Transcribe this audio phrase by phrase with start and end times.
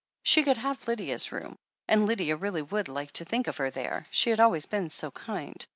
[0.23, 1.55] She could have Lydia's room,
[1.87, 5.11] and Lydia really would like to think of her there— she had always been so
[5.11, 5.63] kind.